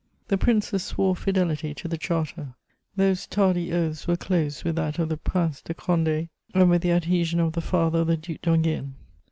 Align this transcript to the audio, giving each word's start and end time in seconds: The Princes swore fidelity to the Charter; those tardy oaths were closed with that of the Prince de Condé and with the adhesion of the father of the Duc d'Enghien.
The 0.29 0.37
Princes 0.39 0.81
swore 0.81 1.15
fidelity 1.15 1.75
to 1.75 1.87
the 1.87 1.95
Charter; 1.95 2.55
those 2.95 3.27
tardy 3.27 3.71
oaths 3.71 4.07
were 4.07 4.15
closed 4.17 4.63
with 4.63 4.75
that 4.77 4.97
of 4.97 5.09
the 5.09 5.17
Prince 5.17 5.61
de 5.61 5.75
Condé 5.75 6.29
and 6.55 6.71
with 6.71 6.81
the 6.81 6.89
adhesion 6.89 7.39
of 7.39 7.53
the 7.53 7.61
father 7.61 7.99
of 7.99 8.07
the 8.07 8.17
Duc 8.17 8.41
d'Enghien. 8.41 8.93